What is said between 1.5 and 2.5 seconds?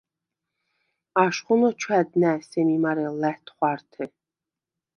ოჩვა̈დდ ნა̈